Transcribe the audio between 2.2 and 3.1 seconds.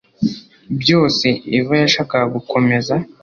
gukomeza